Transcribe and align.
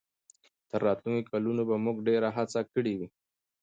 تر 0.69 0.79
راتلونکو 0.87 1.29
کلونو 1.33 1.61
به 1.69 1.75
موږ 1.85 1.97
ډېره 2.07 2.29
هڅه 2.37 2.59
کړې 2.73 2.93
وي. 2.99 3.07